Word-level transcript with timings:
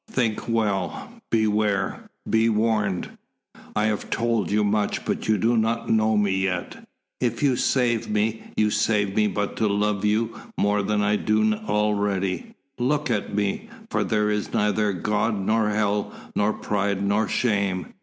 Think 0.09 0.47
well 0.49 1.11
beware 1.29 2.09
be 2.27 2.49
warned. 2.49 3.19
I 3.75 3.85
have 3.85 4.09
told 4.09 4.49
you 4.49 4.63
much, 4.63 5.05
but 5.05 5.27
you 5.27 5.37
do 5.37 5.55
not 5.55 5.91
know 5.91 6.17
me 6.17 6.31
yet. 6.37 6.87
If 7.19 7.43
you 7.43 7.55
save 7.55 8.09
me, 8.09 8.45
you 8.57 8.71
save 8.71 9.15
me 9.15 9.27
but 9.27 9.55
to 9.57 9.67
love 9.67 10.03
you 10.03 10.41
more 10.57 10.81
than 10.81 11.03
I 11.03 11.17
do 11.17 11.53
already. 11.53 12.55
Look 12.79 13.11
at 13.11 13.35
me. 13.35 13.69
For 13.91 14.01
me 14.01 14.07
there 14.09 14.31
is 14.31 14.53
neither 14.55 14.91
God, 14.91 15.35
nor 15.39 15.69
hell, 15.69 16.11
nor 16.35 16.51
pride, 16.51 17.03
nor 17.03 17.27
shame. 17.27 17.93